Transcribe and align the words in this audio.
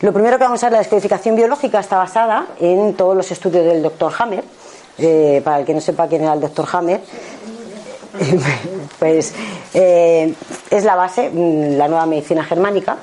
Lo 0.00 0.12
primero 0.12 0.38
que 0.38 0.44
vamos 0.44 0.62
a 0.62 0.66
ver, 0.66 0.72
la 0.72 0.78
descodificación 0.78 1.36
biológica 1.36 1.80
está 1.80 1.96
basada 1.96 2.46
en 2.60 2.94
todos 2.94 3.16
los 3.16 3.30
estudios 3.30 3.64
del 3.64 3.82
doctor 3.82 4.12
Hammer. 4.18 4.44
Eh, 4.98 5.42
para 5.44 5.58
el 5.58 5.66
que 5.66 5.74
no 5.74 5.80
sepa 5.80 6.06
quién 6.06 6.22
era 6.22 6.32
el 6.32 6.40
doctor 6.40 6.66
Hammer, 6.72 7.02
pues 8.98 9.34
eh, 9.74 10.32
es 10.70 10.84
la 10.84 10.94
base, 10.96 11.28
mm, 11.28 11.76
la 11.76 11.88
nueva 11.88 12.06
medicina 12.06 12.44
germánica. 12.44 12.96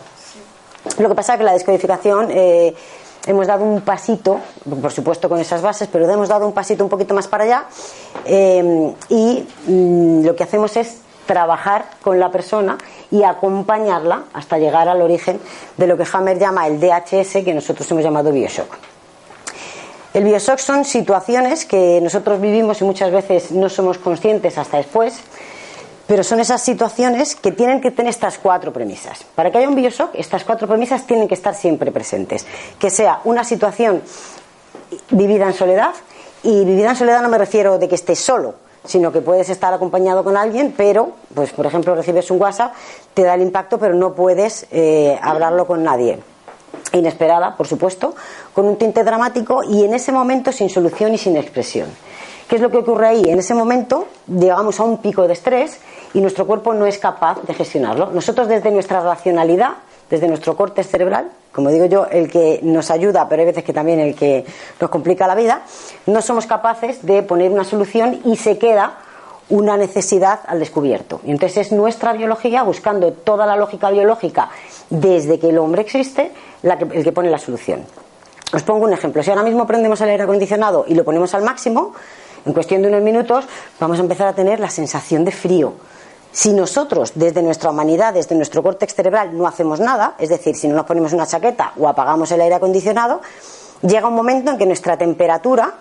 Lo 0.98 1.10
que 1.10 1.16
pasa 1.16 1.34
es 1.34 1.40
que 1.40 1.44
la 1.44 1.54
descodificación 1.54 2.30
eh, 2.32 2.74
hemos 3.28 3.48
dado 3.48 3.64
un 3.64 3.82
pasito, 3.82 4.40
por 4.82 4.92
supuesto 4.92 5.30
con 5.30 5.40
esas 5.40 5.62
bases, 5.62 5.88
pero 5.92 6.10
hemos 6.10 6.30
dado 6.30 6.48
un 6.48 6.54
pasito 6.54 6.84
un 6.84 6.90
poquito 6.90 7.14
más 7.14 7.28
para 7.28 7.44
allá 7.44 7.66
y 8.28 9.48
mm, 9.68 10.26
lo 10.26 10.36
que 10.36 10.44
hacemos 10.44 10.78
es 10.78 10.98
trabajar 11.26 11.86
con 12.02 12.20
la 12.20 12.32
persona 12.32 12.78
y 13.12 13.24
acompañarla 13.24 14.24
hasta 14.34 14.58
llegar 14.58 14.90
al 14.90 15.02
origen 15.02 15.40
de 15.78 15.88
lo 15.88 15.98
que 15.98 16.06
Hammer 16.12 16.40
llama 16.40 16.68
el 16.68 16.80
DHS, 16.80 17.44
que 17.44 17.54
nosotros 17.54 17.90
hemos 17.92 18.04
llamado 18.04 18.32
Bioshock. 18.32 18.78
El 20.14 20.26
Bioshock 20.26 20.60
son 20.60 20.86
situaciones 20.86 21.66
que 21.66 22.00
nosotros 22.02 22.40
vivimos 22.40 22.82
y 22.82 22.84
muchas 22.84 23.12
veces 23.12 23.52
no 23.52 23.70
somos 23.70 23.98
conscientes 23.98 24.58
hasta 24.58 24.78
después, 24.78 25.16
pero 26.06 26.24
son 26.24 26.40
esas 26.40 26.62
situaciones 26.62 27.36
que 27.36 27.52
tienen 27.52 27.82
que 27.82 27.90
tener 27.90 28.10
estas 28.10 28.38
cuatro 28.38 28.72
premisas. 28.74 29.24
Para 29.36 29.50
que 29.50 29.58
haya 29.58 29.70
un 29.70 29.76
Bioshock, 29.76 30.12
estas 30.14 30.44
cuatro 30.44 30.68
premisas 30.68 31.08
tienen 31.08 31.28
que 31.28 31.34
estar 31.34 31.56
siempre 31.56 31.92
presentes. 31.92 32.46
Que 32.78 32.90
sea 32.90 33.22
una 33.24 33.44
situación 33.44 34.04
vivida 35.10 35.48
en 35.48 35.54
soledad, 35.54 35.94
y 36.44 36.66
vivida 36.66 36.92
en 36.92 36.96
soledad 36.96 37.22
no 37.22 37.30
me 37.30 37.38
refiero 37.38 37.78
de 37.78 37.88
que 37.88 37.96
estés 37.96 38.20
solo, 38.20 38.56
sino 38.86 39.12
que 39.12 39.22
puedes 39.22 39.50
estar 39.50 39.74
acompañado 39.74 40.24
con 40.24 40.36
alguien, 40.36 40.74
pero, 40.76 41.12
pues 41.34 41.52
por 41.52 41.66
ejemplo, 41.66 41.96
recibes 41.96 42.30
un 42.32 42.42
WhatsApp, 42.42 42.74
te 43.14 43.24
da 43.24 43.34
el 43.34 43.42
impacto, 43.42 43.80
pero 43.80 43.94
no 43.94 44.14
puedes 44.14 44.68
eh, 44.72 45.18
hablarlo 45.22 45.66
con 45.66 45.84
nadie. 45.84 46.20
Inesperada, 46.92 47.56
por 47.56 47.68
supuesto, 47.68 48.14
con 48.54 48.66
un 48.66 48.78
tinte 48.78 49.04
dramático 49.04 49.64
y 49.64 49.84
en 49.84 49.94
ese 49.94 50.12
momento 50.12 50.52
sin 50.52 50.70
solución 50.70 51.14
y 51.14 51.18
sin 51.18 51.38
expresión. 51.38 51.88
¿Qué 52.48 52.58
es 52.58 52.62
lo 52.62 52.70
que 52.70 52.78
ocurre 52.78 53.08
ahí? 53.08 53.24
En 53.26 53.40
ese 53.40 53.54
momento 53.54 54.08
llegamos 54.28 54.80
a 54.80 54.84
un 54.84 54.98
pico 54.98 55.26
de 55.28 55.34
estrés 55.34 55.80
y 56.14 56.22
nuestro 56.22 56.46
cuerpo 56.46 56.74
no 56.74 56.86
es 56.86 57.00
capaz 57.00 57.42
de 57.42 57.54
gestionarlo. 57.54 58.12
Nosotros 58.12 58.48
desde 58.48 58.70
nuestra 58.70 59.02
racionalidad, 59.02 59.72
desde 60.14 60.28
nuestro 60.28 60.56
corte 60.56 60.84
cerebral, 60.84 61.32
como 61.52 61.72
digo 61.72 61.86
yo, 61.86 62.06
el 62.06 62.30
que 62.30 62.60
nos 62.62 62.92
ayuda, 62.92 63.28
pero 63.28 63.40
hay 63.40 63.48
veces 63.48 63.64
que 63.64 63.74
también 63.74 64.00
el 64.00 64.14
que 64.14 64.46
nos 64.80 64.92
complica 64.92 65.26
la 65.26 65.34
vida, 65.34 65.64
no 66.06 66.22
somos 66.22 66.46
capaces 66.46 67.04
de 67.04 67.24
poner 67.24 67.52
una 67.52 67.64
solución 67.64 68.22
y 68.24 68.36
se 68.36 68.60
queda 68.60 69.00
una 69.50 69.76
necesidad 69.76 70.42
al 70.46 70.60
descubierto. 70.60 71.20
Y 71.26 71.32
entonces 71.32 71.66
es 71.66 71.72
nuestra 71.72 72.14
biología, 72.14 72.62
buscando 72.62 73.12
toda 73.12 73.48
la 73.48 73.56
lógica 73.56 73.90
biológica 73.90 74.50
desde 74.92 75.40
que 75.40 75.50
el 75.50 75.58
hombre 75.58 75.82
existe, 75.82 76.32
el 76.62 77.04
que 77.04 77.12
pone 77.12 77.32
la 77.32 77.40
solución. 77.40 77.84
Os 78.54 78.62
pongo 78.62 78.86
un 78.86 78.94
ejemplo. 78.94 79.24
Si 79.24 79.32
ahora 79.32 79.42
mismo 79.42 79.66
prendemos 79.66 80.00
el 80.02 80.10
aire 80.10 80.26
acondicionado 80.26 80.86
y 80.88 80.94
lo 80.94 81.04
ponemos 81.04 81.34
al 81.34 81.42
máximo, 81.42 81.96
en 82.46 82.54
cuestión 82.54 82.84
de 82.84 82.90
unos 82.90 83.02
minutos 83.02 83.46
vamos 83.80 83.98
a 83.98 84.04
empezar 84.04 84.28
a 84.28 84.34
tener 84.34 84.60
la 84.60 84.70
sensación 84.70 85.26
de 85.26 85.32
frío 85.32 85.74
si 86.34 86.52
nosotros, 86.52 87.14
desde 87.14 87.44
nuestra 87.44 87.70
humanidad, 87.70 88.16
desde 88.16 88.36
nuestro 88.36 88.64
córtex 88.64 88.96
cerebral, 88.96 89.38
no 89.38 89.48
hacemos 89.48 89.80
nada, 89.80 90.16
es 90.18 90.30
decir, 90.30 90.56
si 90.56 90.68
no 90.68 90.76
nos 90.76 90.86
ponemos 90.86 91.14
una 91.14 91.28
chaqueta 91.28 91.74
o 91.78 91.88
apagamos 91.88 92.32
el 92.32 92.42
aire 92.42 92.56
acondicionado, 92.56 93.22
llega 93.84 94.08
un 94.08 94.16
momento 94.16 94.50
en 94.50 94.58
que 94.58 94.66
nuestra 94.66 94.98
temperatura 94.98 95.76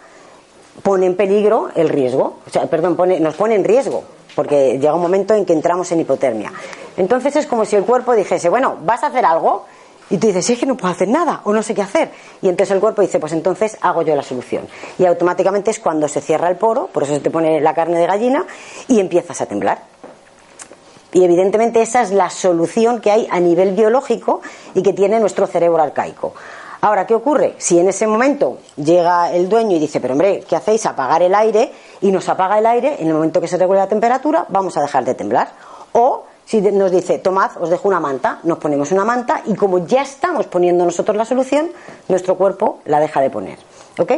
pone 0.82 1.06
en 1.06 1.16
peligro 1.16 1.70
el 1.74 1.88
riesgo, 1.88 2.40
o 2.46 2.50
sea, 2.50 2.66
perdón, 2.66 2.98
nos 3.20 3.34
pone 3.34 3.54
en 3.54 3.64
riesgo, 3.64 4.04
porque 4.36 4.78
llega 4.78 4.94
un 4.94 5.00
momento 5.00 5.34
en 5.34 5.46
que 5.46 5.54
entramos 5.54 5.90
en 5.92 6.00
hipotermia. 6.00 6.52
Entonces 6.98 7.34
es 7.36 7.46
como 7.46 7.64
si 7.64 7.76
el 7.76 7.84
cuerpo 7.84 8.14
dijese, 8.14 8.50
bueno, 8.50 8.76
¿vas 8.82 9.02
a 9.02 9.06
hacer 9.06 9.24
algo? 9.24 9.64
Y 10.10 10.18
tú 10.18 10.26
dices, 10.26 10.50
es 10.50 10.58
que 10.58 10.66
no 10.66 10.76
puedo 10.76 10.92
hacer 10.92 11.08
nada 11.08 11.40
o 11.44 11.52
no 11.54 11.62
sé 11.62 11.74
qué 11.74 11.80
hacer. 11.80 12.10
Y 12.42 12.48
entonces 12.50 12.74
el 12.74 12.80
cuerpo 12.80 13.00
dice, 13.00 13.18
pues 13.18 13.32
entonces 13.32 13.78
hago 13.80 14.02
yo 14.02 14.14
la 14.14 14.22
solución. 14.22 14.68
Y 14.98 15.06
automáticamente 15.06 15.70
es 15.70 15.80
cuando 15.80 16.08
se 16.08 16.20
cierra 16.20 16.50
el 16.50 16.56
poro, 16.56 16.88
por 16.88 17.04
eso 17.04 17.14
se 17.14 17.20
te 17.20 17.30
pone 17.30 17.62
la 17.62 17.72
carne 17.72 17.98
de 17.98 18.06
gallina, 18.06 18.44
y 18.88 19.00
empiezas 19.00 19.40
a 19.40 19.46
temblar. 19.46 20.01
Y 21.12 21.24
evidentemente 21.24 21.82
esa 21.82 22.02
es 22.02 22.10
la 22.10 22.30
solución 22.30 23.00
que 23.00 23.10
hay 23.10 23.28
a 23.30 23.38
nivel 23.38 23.72
biológico 23.72 24.40
y 24.74 24.82
que 24.82 24.92
tiene 24.92 25.20
nuestro 25.20 25.46
cerebro 25.46 25.82
arcaico. 25.82 26.32
Ahora, 26.80 27.06
¿qué 27.06 27.14
ocurre? 27.14 27.54
Si 27.58 27.78
en 27.78 27.88
ese 27.88 28.08
momento 28.08 28.58
llega 28.76 29.30
el 29.32 29.48
dueño 29.48 29.76
y 29.76 29.78
dice, 29.78 30.00
pero 30.00 30.14
hombre, 30.14 30.42
¿qué 30.48 30.56
hacéis? 30.56 30.84
Apagar 30.84 31.22
el 31.22 31.34
aire 31.34 31.70
y 32.00 32.10
nos 32.10 32.28
apaga 32.28 32.58
el 32.58 32.66
aire, 32.66 32.96
en 32.98 33.06
el 33.06 33.14
momento 33.14 33.40
que 33.40 33.46
se 33.46 33.56
regule 33.56 33.78
la 33.78 33.86
temperatura, 33.86 34.46
vamos 34.48 34.76
a 34.76 34.80
dejar 34.80 35.04
de 35.04 35.14
temblar. 35.14 35.52
O 35.92 36.24
si 36.44 36.60
nos 36.60 36.90
dice, 36.90 37.18
tomad, 37.18 37.50
os 37.60 37.70
dejo 37.70 37.86
una 37.86 38.00
manta, 38.00 38.40
nos 38.42 38.58
ponemos 38.58 38.90
una 38.90 39.04
manta 39.04 39.42
y 39.46 39.54
como 39.54 39.86
ya 39.86 40.02
estamos 40.02 40.46
poniendo 40.46 40.84
nosotros 40.84 41.16
la 41.16 41.24
solución, 41.24 41.70
nuestro 42.08 42.36
cuerpo 42.36 42.80
la 42.86 42.98
deja 42.98 43.20
de 43.20 43.30
poner. 43.30 43.58
¿Ok? 43.98 44.12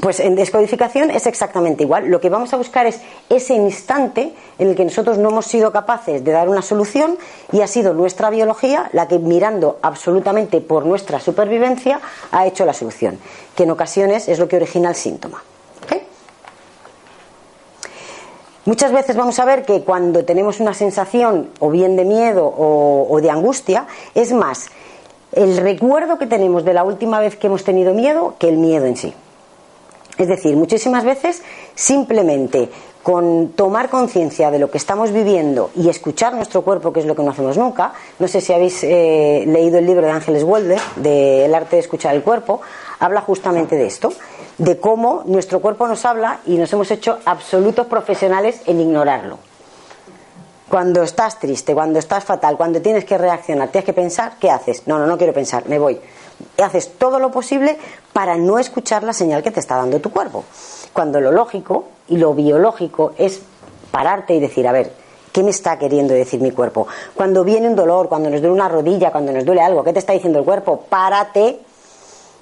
Pues 0.00 0.20
en 0.20 0.34
descodificación 0.34 1.10
es 1.10 1.26
exactamente 1.26 1.84
igual. 1.84 2.06
Lo 2.06 2.18
que 2.18 2.30
vamos 2.30 2.52
a 2.54 2.56
buscar 2.56 2.86
es 2.86 3.00
ese 3.28 3.54
instante 3.54 4.32
en 4.58 4.68
el 4.68 4.74
que 4.74 4.84
nosotros 4.84 5.18
no 5.18 5.28
hemos 5.28 5.44
sido 5.44 5.70
capaces 5.70 6.24
de 6.24 6.32
dar 6.32 6.48
una 6.48 6.62
solución 6.62 7.18
y 7.52 7.60
ha 7.60 7.66
sido 7.66 7.92
nuestra 7.92 8.30
biología 8.30 8.88
la 8.94 9.06
que 9.06 9.18
mirando 9.18 9.78
absolutamente 9.82 10.62
por 10.62 10.86
nuestra 10.86 11.20
supervivencia 11.20 12.00
ha 12.30 12.46
hecho 12.46 12.64
la 12.64 12.72
solución, 12.72 13.18
que 13.54 13.64
en 13.64 13.70
ocasiones 13.70 14.28
es 14.28 14.38
lo 14.38 14.48
que 14.48 14.56
origina 14.56 14.88
el 14.88 14.94
síntoma. 14.94 15.42
Muchas 18.64 18.92
veces 18.92 19.16
vamos 19.16 19.40
a 19.40 19.44
ver 19.44 19.64
que 19.64 19.82
cuando 19.82 20.24
tenemos 20.24 20.60
una 20.60 20.72
sensación 20.72 21.50
o 21.58 21.68
bien 21.68 21.96
de 21.96 22.04
miedo 22.04 22.46
o 22.46 23.18
de 23.20 23.28
angustia, 23.28 23.88
es 24.14 24.32
más 24.32 24.70
el 25.32 25.56
recuerdo 25.56 26.16
que 26.16 26.28
tenemos 26.28 26.64
de 26.64 26.72
la 26.72 26.84
última 26.84 27.18
vez 27.18 27.36
que 27.36 27.48
hemos 27.48 27.64
tenido 27.64 27.92
miedo 27.92 28.36
que 28.38 28.48
el 28.48 28.58
miedo 28.58 28.86
en 28.86 28.96
sí. 28.96 29.14
Es 30.22 30.28
decir, 30.28 30.56
muchísimas 30.56 31.02
veces 31.02 31.42
simplemente 31.74 32.68
con 33.02 33.48
tomar 33.56 33.88
conciencia 33.90 34.52
de 34.52 34.60
lo 34.60 34.70
que 34.70 34.78
estamos 34.78 35.10
viviendo 35.10 35.72
y 35.74 35.88
escuchar 35.88 36.32
nuestro 36.32 36.62
cuerpo, 36.62 36.92
que 36.92 37.00
es 37.00 37.06
lo 37.06 37.16
que 37.16 37.24
no 37.24 37.32
hacemos 37.32 37.58
nunca. 37.58 37.92
No 38.20 38.28
sé 38.28 38.40
si 38.40 38.52
habéis 38.52 38.84
eh, 38.84 39.42
leído 39.48 39.78
el 39.78 39.86
libro 39.86 40.06
de 40.06 40.12
Ángeles 40.12 40.44
Welder, 40.44 40.78
de 40.94 41.44
El 41.44 41.56
arte 41.56 41.74
de 41.74 41.80
escuchar 41.80 42.14
el 42.14 42.22
cuerpo, 42.22 42.60
habla 43.00 43.20
justamente 43.22 43.74
de 43.74 43.86
esto, 43.86 44.12
de 44.58 44.78
cómo 44.78 45.24
nuestro 45.26 45.58
cuerpo 45.58 45.88
nos 45.88 46.04
habla 46.04 46.38
y 46.46 46.56
nos 46.56 46.72
hemos 46.72 46.92
hecho 46.92 47.18
absolutos 47.24 47.88
profesionales 47.88 48.60
en 48.66 48.80
ignorarlo. 48.80 49.38
Cuando 50.72 51.02
estás 51.02 51.38
triste, 51.38 51.74
cuando 51.74 51.98
estás 51.98 52.24
fatal, 52.24 52.56
cuando 52.56 52.80
tienes 52.80 53.04
que 53.04 53.18
reaccionar, 53.18 53.68
tienes 53.68 53.84
que 53.84 53.92
pensar, 53.92 54.38
¿qué 54.40 54.50
haces? 54.50 54.86
No, 54.86 54.98
no, 54.98 55.06
no 55.06 55.18
quiero 55.18 55.34
pensar, 55.34 55.68
me 55.68 55.78
voy 55.78 56.00
haces 56.62 56.92
todo 56.96 57.18
lo 57.18 57.30
posible 57.30 57.76
para 58.14 58.38
no 58.38 58.58
escuchar 58.58 59.02
la 59.02 59.12
señal 59.12 59.42
que 59.42 59.50
te 59.50 59.60
está 59.60 59.76
dando 59.76 60.00
tu 60.00 60.10
cuerpo. 60.10 60.44
Cuando 60.94 61.20
lo 61.20 61.30
lógico 61.30 61.84
y 62.08 62.16
lo 62.16 62.32
biológico 62.32 63.12
es 63.18 63.42
pararte 63.90 64.34
y 64.34 64.40
decir, 64.40 64.66
a 64.66 64.72
ver, 64.72 64.92
¿qué 65.30 65.42
me 65.42 65.50
está 65.50 65.78
queriendo 65.78 66.14
decir 66.14 66.40
mi 66.40 66.52
cuerpo? 66.52 66.86
Cuando 67.14 67.44
viene 67.44 67.68
un 67.68 67.76
dolor, 67.76 68.08
cuando 68.08 68.30
nos 68.30 68.40
duele 68.40 68.54
una 68.54 68.70
rodilla, 68.70 69.12
cuando 69.12 69.30
nos 69.30 69.44
duele 69.44 69.60
algo, 69.60 69.84
¿qué 69.84 69.92
te 69.92 69.98
está 69.98 70.14
diciendo 70.14 70.38
el 70.38 70.44
cuerpo? 70.46 70.84
Párate, 70.88 71.60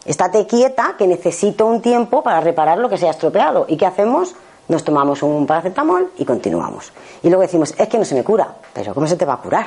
estate 0.05 0.47
quieta, 0.47 0.95
que 0.97 1.09
necesito 1.09 1.67
un 1.67 1.83
tiempo 1.83 2.23
para 2.23 2.41
reparar 2.41 2.79
lo 2.79 2.89
que 2.89 2.97
se 2.97 3.09
ha 3.09 3.11
estropeado. 3.11 3.65
¿Y 3.69 3.77
qué 3.77 3.87
hacemos? 3.87 4.35
Nos 4.71 4.85
tomamos 4.85 5.21
un 5.25 5.49
paracetamol 5.49 6.13
y 6.17 6.25
continuamos. 6.25 6.93
Y 7.25 7.29
luego 7.29 7.43
decimos, 7.43 7.75
es 7.77 7.89
que 7.89 7.99
no 7.99 8.05
se 8.05 8.15
me 8.15 8.23
cura. 8.23 8.55
Pero 8.73 8.95
¿cómo 8.95 9.09
se 9.09 9.17
te 9.17 9.25
va 9.25 9.35
a 9.35 9.39
curar? 9.39 9.67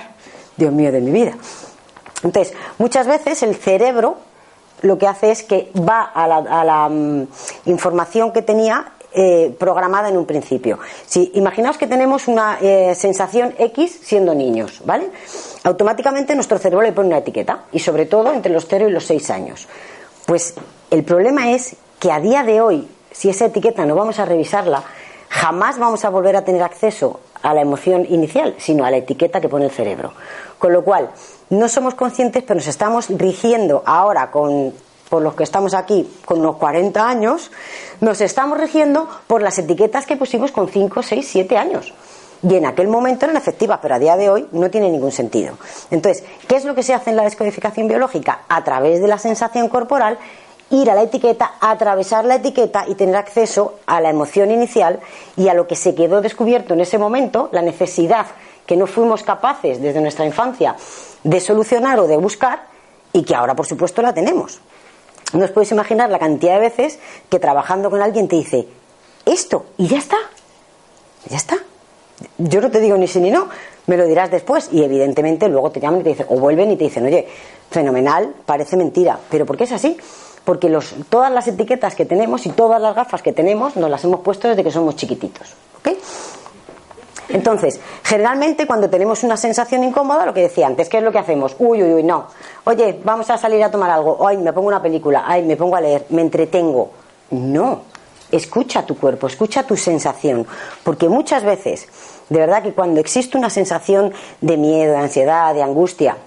Dios 0.55 0.71
mío 0.71 0.93
de 0.93 1.01
mi 1.01 1.11
vida. 1.11 1.33
Entonces, 2.23 2.53
muchas 2.77 3.05
veces 3.05 3.43
el 3.43 3.53
cerebro 3.53 4.15
lo 4.81 4.97
que 4.97 5.05
hace 5.05 5.31
es 5.31 5.43
que 5.43 5.71
va 5.77 6.03
a 6.03 6.25
la, 6.63 6.87
mm, 6.87 7.27
información 7.65 8.31
que 8.31 8.43
tenía 8.43 8.93
eh, 9.11 9.53
programada 9.59 10.07
en 10.07 10.17
un 10.17 10.25
principio. 10.25 10.79
Si 11.05 11.31
imaginaos 11.35 11.77
que 11.77 11.85
tenemos 11.85 12.29
una 12.29 12.57
eh, 12.61 12.95
sensación 12.95 13.53
X 13.59 13.99
siendo 14.03 14.33
niños, 14.33 14.81
¿vale? 14.85 15.11
Automáticamente 15.65 16.33
nuestro 16.33 16.59
cerebro 16.59 16.81
le 16.85 16.93
pone 16.93 17.09
una 17.09 17.17
etiqueta 17.17 17.65
y 17.73 17.79
sobre 17.79 18.05
todo 18.05 18.31
entre 18.31 18.53
los 18.53 18.67
0 18.69 18.87
y 18.87 18.91
los 18.91 19.03
6 19.05 19.29
años. 19.31 19.67
Pues 20.25 20.55
el 20.91 21.03
problema 21.03 21.51
es 21.51 21.75
que 21.99 22.09
a 22.09 22.21
día 22.21 22.43
de 22.43 22.61
hoy 22.61 22.87
si 23.13 23.29
esa 23.29 23.45
etiqueta 23.45 23.85
no 23.85 23.95
vamos 23.95 24.19
a 24.19 24.25
revisarla, 24.25 24.83
jamás 25.29 25.79
vamos 25.79 26.03
a 26.03 26.09
volver 26.09 26.35
a 26.35 26.43
tener 26.43 26.61
acceso 26.61 27.21
a 27.41 27.53
la 27.53 27.61
emoción 27.61 28.05
inicial, 28.09 28.55
sino 28.57 28.83
a 28.83 28.91
la 28.91 28.97
etiqueta 28.97 29.39
que 29.39 29.47
pone 29.47 29.65
el 29.65 29.71
cerebro. 29.71 30.13
Con 30.59 30.73
lo 30.73 30.83
cual, 30.83 31.11
no 31.49 31.69
somos 31.69 31.95
conscientes, 31.95 32.43
pero 32.43 32.55
nos 32.55 32.67
estamos 32.67 33.07
rigiendo 33.09 33.83
ahora 33.85 34.29
con 34.29 34.73
por 35.13 35.21
los 35.21 35.35
que 35.35 35.43
estamos 35.43 35.75
aquí 35.75 36.09
con 36.25 36.39
unos 36.39 36.55
40 36.55 37.07
años, 37.07 37.51
nos 38.01 38.19
estamos 38.19 38.59
rigiendo 38.59 39.07
por 39.27 39.43
las 39.43 39.59
etiquetas 39.59 40.07
que 40.07 40.17
pusimos 40.17 40.51
con 40.51 40.67
5, 40.67 41.03
6, 41.03 41.27
7 41.29 41.55
años. 41.55 41.93
Y 42.41 42.55
en 42.55 42.65
aquel 42.65 42.87
momento 42.87 43.25
eran 43.25 43.37
efectivas, 43.37 43.77
pero 43.79 43.93
a 43.93 43.99
día 43.99 44.17
de 44.17 44.31
hoy 44.31 44.47
no 44.53 44.71
tiene 44.71 44.89
ningún 44.89 45.11
sentido. 45.11 45.55
Entonces, 45.91 46.23
¿qué 46.47 46.55
es 46.55 46.65
lo 46.65 46.73
que 46.73 46.81
se 46.81 46.95
hace 46.95 47.11
en 47.11 47.17
la 47.17 47.23
descodificación 47.25 47.87
biológica? 47.87 48.41
A 48.49 48.63
través 48.63 49.01
de 49.01 49.07
la 49.07 49.19
sensación 49.19 49.69
corporal, 49.69 50.17
ir 50.69 50.89
a 50.89 50.95
la 50.95 51.03
etiqueta, 51.03 51.55
atravesar 51.59 52.25
la 52.25 52.35
etiqueta 52.35 52.85
y 52.87 52.95
tener 52.95 53.15
acceso 53.15 53.79
a 53.85 54.01
la 54.01 54.09
emoción 54.09 54.51
inicial 54.51 54.99
y 55.37 55.47
a 55.47 55.53
lo 55.53 55.67
que 55.67 55.75
se 55.75 55.93
quedó 55.93 56.21
descubierto 56.21 56.73
en 56.73 56.81
ese 56.81 56.97
momento, 56.97 57.49
la 57.51 57.61
necesidad 57.61 58.27
que 58.65 58.77
no 58.77 58.87
fuimos 58.87 59.23
capaces 59.23 59.81
desde 59.81 60.01
nuestra 60.01 60.25
infancia 60.25 60.75
de 61.23 61.39
solucionar 61.39 61.99
o 61.99 62.07
de 62.07 62.17
buscar 62.17 62.63
y 63.11 63.23
que 63.23 63.35
ahora, 63.35 63.55
por 63.55 63.65
supuesto, 63.65 64.01
la 64.01 64.13
tenemos. 64.13 64.59
No 65.33 65.45
os 65.45 65.51
podéis 65.51 65.71
imaginar 65.71 66.09
la 66.09 66.19
cantidad 66.19 66.55
de 66.55 66.61
veces 66.61 66.99
que 67.29 67.39
trabajando 67.39 67.89
con 67.89 68.01
alguien 68.01 68.27
te 68.27 68.35
dice 68.35 68.67
esto 69.25 69.65
y 69.77 69.87
ya 69.87 69.97
está. 69.97 70.17
Ya 71.29 71.37
está. 71.37 71.57
Yo 72.37 72.61
no 72.61 72.69
te 72.69 72.79
digo 72.79 72.97
ni 72.97 73.07
sí 73.07 73.19
ni 73.19 73.31
no, 73.31 73.47
me 73.87 73.97
lo 73.97 74.05
dirás 74.05 74.31
después 74.31 74.69
y 74.71 74.83
evidentemente 74.83 75.47
luego 75.49 75.71
te 75.71 75.79
llaman 75.79 76.01
y 76.01 76.03
te 76.03 76.09
dicen, 76.09 76.25
o 76.29 76.39
vuelven 76.39 76.71
y 76.71 76.77
te 76.77 76.85
dicen, 76.85 77.05
oye, 77.05 77.27
fenomenal, 77.69 78.33
parece 78.45 78.77
mentira. 78.77 79.17
¿Pero 79.29 79.45
por 79.45 79.57
qué 79.57 79.63
es 79.63 79.71
así? 79.71 79.97
Porque 80.45 80.69
los, 80.69 80.93
todas 81.09 81.31
las 81.31 81.47
etiquetas 81.47 81.95
que 81.95 82.05
tenemos 82.05 82.45
y 82.45 82.49
todas 82.49 82.81
las 82.81 82.95
gafas 82.95 83.21
que 83.21 83.31
tenemos 83.31 83.75
nos 83.75 83.89
las 83.89 84.03
hemos 84.03 84.19
puesto 84.19 84.47
desde 84.49 84.63
que 84.63 84.71
somos 84.71 84.95
chiquititos. 84.95 85.53
¿Ok? 85.79 85.97
Entonces, 87.29 87.79
generalmente 88.03 88.67
cuando 88.67 88.89
tenemos 88.89 89.23
una 89.23 89.37
sensación 89.37 89.83
incómoda, 89.83 90.25
lo 90.25 90.33
que 90.33 90.41
decía 90.41 90.67
antes, 90.67 90.89
¿qué 90.89 90.97
es 90.97 91.03
lo 91.03 91.11
que 91.11 91.19
hacemos? 91.19 91.55
Uy, 91.57 91.81
uy, 91.81 91.93
uy, 91.93 92.03
no. 92.03 92.27
Oye, 92.65 92.99
vamos 93.03 93.29
a 93.29 93.37
salir 93.37 93.63
a 93.63 93.71
tomar 93.71 93.89
algo. 93.89 94.27
Ay, 94.27 94.37
me 94.37 94.53
pongo 94.53 94.67
una 94.67 94.81
película. 94.81 95.23
Ay, 95.25 95.43
me 95.43 95.55
pongo 95.55 95.75
a 95.75 95.81
leer. 95.81 96.05
Me 96.09 96.21
entretengo. 96.21 96.91
No. 97.31 97.81
Escucha 98.31 98.85
tu 98.85 98.97
cuerpo, 98.97 99.27
escucha 99.27 99.63
tu 99.63 99.77
sensación. 99.77 100.45
Porque 100.83 101.07
muchas 101.07 101.43
veces, 101.43 101.87
de 102.29 102.39
verdad 102.39 102.63
que 102.63 102.73
cuando 102.73 102.99
existe 102.99 103.37
una 103.37 103.49
sensación 103.49 104.11
de 104.41 104.57
miedo, 104.57 104.93
de 104.93 104.99
ansiedad, 104.99 105.53
de 105.53 105.63
angustia, 105.63 106.17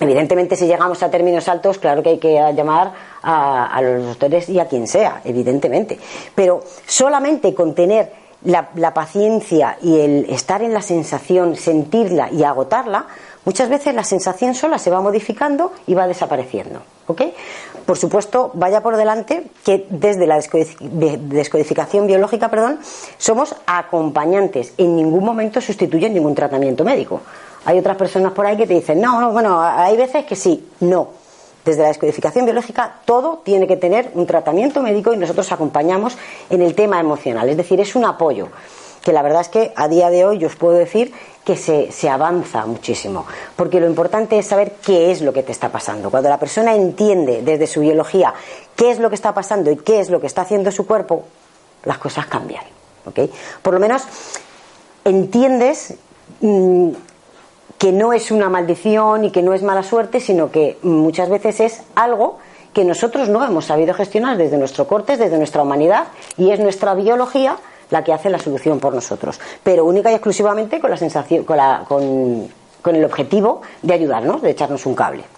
Evidentemente, 0.00 0.54
si 0.54 0.66
llegamos 0.66 1.02
a 1.02 1.10
términos 1.10 1.48
altos, 1.48 1.78
claro 1.78 2.02
que 2.02 2.10
hay 2.10 2.18
que 2.18 2.34
llamar 2.54 2.92
a, 3.22 3.80
los 3.82 4.06
doctores 4.06 4.48
y 4.48 4.58
a 4.60 4.66
quien 4.66 4.86
sea, 4.86 5.20
evidentemente. 5.24 5.98
Pero 6.34 6.62
solamente 6.86 7.54
con 7.54 7.74
tener 7.74 8.12
la, 8.44 8.94
paciencia 8.94 9.78
y 9.82 10.00
el 10.00 10.26
estar 10.30 10.62
en 10.62 10.72
la 10.72 10.82
sensación, 10.82 11.56
sentirla 11.56 12.30
y 12.30 12.44
agotarla, 12.44 13.06
muchas 13.44 13.68
veces 13.68 13.94
la 13.94 14.04
sensación 14.04 14.54
sola 14.54 14.78
se 14.78 14.90
va 14.90 15.00
modificando 15.00 15.72
y 15.86 15.94
va 15.94 16.06
desapareciendo. 16.06 16.80
¿ok? 17.06 17.22
Por 17.84 17.96
supuesto, 17.96 18.50
vaya 18.54 18.82
por 18.82 18.96
delante 18.96 19.44
que 19.64 19.86
desde 19.90 20.26
la 20.26 20.38
descodificación 20.38 22.06
biológica, 22.06 22.48
perdón, 22.48 22.78
somos 23.16 23.56
acompañantes. 23.66 24.74
En 24.76 24.94
ningún 24.94 25.24
momento 25.24 25.60
sustituyen 25.60 26.14
ningún 26.14 26.34
tratamiento 26.34 26.84
médico. 26.84 27.22
Hay 27.64 27.78
otras 27.78 27.96
personas 27.96 28.32
por 28.32 28.46
ahí 28.46 28.56
que 28.56 28.66
te 28.66 28.74
dicen, 28.74 29.00
no, 29.00 29.20
no, 29.20 29.32
bueno, 29.32 29.60
hay 29.60 29.96
veces 29.96 30.24
que 30.24 30.36
sí, 30.36 30.68
no. 30.80 31.17
Desde 31.68 31.82
la 31.82 31.88
descodificación 31.88 32.46
biológica 32.46 32.94
todo 33.04 33.42
tiene 33.44 33.66
que 33.66 33.76
tener 33.76 34.10
un 34.14 34.24
tratamiento 34.24 34.80
médico 34.80 35.12
y 35.12 35.18
nosotros 35.18 35.52
acompañamos 35.52 36.16
en 36.48 36.62
el 36.62 36.74
tema 36.74 36.98
emocional. 36.98 37.46
Es 37.46 37.58
decir, 37.58 37.78
es 37.78 37.94
un 37.94 38.06
apoyo 38.06 38.48
que 39.02 39.12
la 39.12 39.20
verdad 39.20 39.42
es 39.42 39.48
que 39.48 39.72
a 39.76 39.86
día 39.86 40.08
de 40.08 40.24
hoy 40.24 40.38
yo 40.38 40.46
os 40.46 40.56
puedo 40.56 40.78
decir 40.78 41.12
que 41.44 41.58
se, 41.58 41.92
se, 41.92 42.08
avanza 42.08 42.64
muchísimo, 42.64 43.26
porque 43.54 43.80
lo 43.80 43.86
importante 43.86 44.38
es 44.38 44.46
saber 44.46 44.76
qué 44.82 45.10
es 45.10 45.20
lo 45.20 45.34
que 45.34 45.42
te 45.42 45.52
está 45.52 45.68
pasando. 45.68 46.10
Cuando 46.10 46.30
la 46.30 46.38
persona 46.38 46.74
entiende 46.74 47.42
desde 47.42 47.66
su 47.66 47.80
biología 47.80 48.32
qué 48.74 48.90
es 48.90 48.98
lo 48.98 49.10
que 49.10 49.16
está 49.16 49.34
pasando 49.34 49.70
y 49.70 49.76
qué 49.76 50.00
es 50.00 50.08
lo 50.08 50.22
que 50.22 50.26
está 50.26 50.42
haciendo 50.42 50.72
su 50.72 50.86
cuerpo, 50.86 51.24
las 51.84 51.98
cosas 51.98 52.24
cambian. 52.28 52.64
¿okay? 53.04 53.30
Por 53.60 53.74
lo 53.74 53.80
menos 53.80 54.04
entiendes 55.04 55.96
mmm, 56.40 56.92
que 57.78 57.92
no 57.92 58.12
es 58.12 58.30
una 58.30 58.48
maldición 58.48 59.24
y 59.24 59.30
que 59.30 59.42
no 59.42 59.54
es 59.54 59.62
mala 59.62 59.82
suerte, 59.82 60.20
sino 60.20 60.50
que 60.50 60.78
muchas 60.82 61.28
veces 61.28 61.60
es 61.60 61.82
algo 61.94 62.38
que 62.72 62.84
nosotros 62.84 63.28
no 63.28 63.44
hemos 63.44 63.66
sabido 63.66 63.94
gestionar 63.94 64.36
desde 64.36 64.58
nuestro 64.58 64.86
corte, 64.86 65.16
desde 65.16 65.38
nuestra 65.38 65.62
humanidad, 65.62 66.08
y 66.36 66.50
es 66.50 66.60
nuestra 66.60 66.94
biología 66.94 67.56
la 67.90 68.04
que 68.04 68.12
hace 68.12 68.28
la 68.28 68.38
solución 68.38 68.80
por 68.80 68.94
nosotros, 68.94 69.40
pero 69.62 69.84
única 69.84 70.10
y 70.10 70.14
exclusivamente 70.14 70.78
con 70.80 70.90
la 70.90 70.96
sensación, 70.96 71.44
con, 71.44 71.56
la, 71.56 71.84
con 71.88 72.96
el 72.96 73.04
objetivo 73.04 73.62
de 73.82 73.94
ayudarnos, 73.94 74.42
de 74.42 74.50
echarnos 74.50 74.84
un 74.84 74.94
cable. 74.94 75.37